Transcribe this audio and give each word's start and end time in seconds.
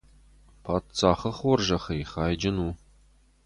Паддзахы 0.63 1.29
хорзӕхӕй 1.37 2.01
хайджын 2.11 2.57
у! 2.67 2.69